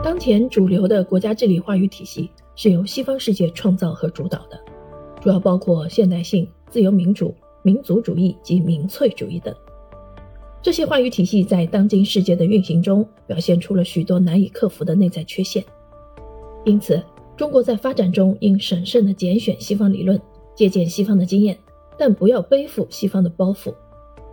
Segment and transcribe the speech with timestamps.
[0.00, 4.58] 当前主流的国家治理话语体系是由西方世界创造和主导的，
[5.20, 9.54] 主要包括现代性、自由民主、民族主义及民粹主义等。
[10.62, 15.64] 这些话语体系在当今世界的运行中，表现出了许多难以克服的内在缺陷。
[16.64, 17.02] 因此，
[17.36, 20.20] 中国在发展中应审慎地拣选西方理论，
[20.54, 21.58] 借鉴西方的经验，
[21.96, 23.74] 但不要背负西方的包袱。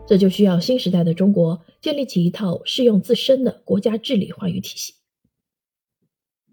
[0.08, 4.95] 这就需要新时代的中国建立起一套适用自身的国家治理话语体系。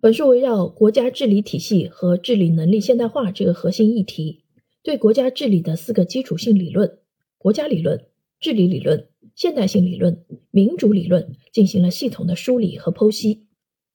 [0.03, 4.41] 本书围绕国家治理体系和治理能力现代化这个核心议题，
[4.83, 6.99] 对国家治理的四个基础性理论——
[7.39, 8.05] 国家理论、
[8.41, 13.45] 治理理论、现代性理论、民主理论——进行了系统的梳理和剖析，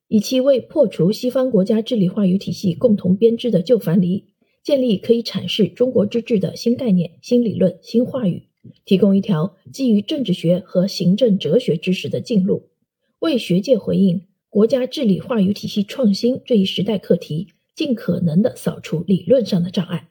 [0.08, 4.28] 以期为破除西方国家治理话语体系共同编织的旧樊篱，
[4.64, 8.44] 建立可以阐释中国之治的新概念、新理论、新话语。
[8.86, 12.70] 提供一条基于政治学和行政哲学知识的进路，
[13.18, 20.08] 为学界回应国家治理话语体系创新这一时代课题，尽可能的扫除理论上的障碍。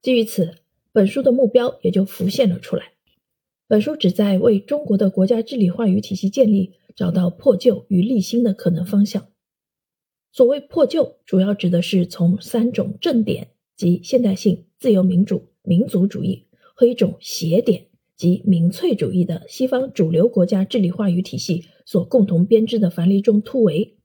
[0.00, 0.56] 基于此，
[0.92, 2.92] 本书的目标也就浮现了出来。
[3.66, 9.28] 本书旨在为中国的国家治理话语体系建立找到破旧与立新的可能方向。
[10.32, 16.46] 所谓破旧，主要指的是从三种正点即现代性、自由民主、民族主义。
[16.76, 23.96] 和一种邪点及民粹主义的西方主流国家治理话语体系所共同编织的樊篱中突围，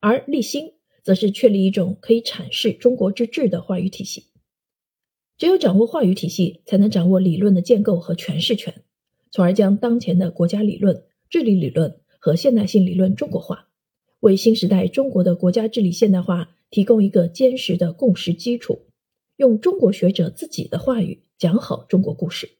[0.00, 4.26] 而立新则是确立一种可以阐释中国之治的话语体系。
[5.38, 8.82] 只有掌握话语体系，才能掌握理论的建构和诠释权，
[9.30, 13.68] 从而将当前的国家理论、治理理论和现代性理论中国化，
[14.20, 18.86] 为新时代中国的国家治理现代化提供一个坚实的共识基础。
[19.36, 21.22] 用中国学者自己的话语。
[21.40, 22.59] 讲好中国故事。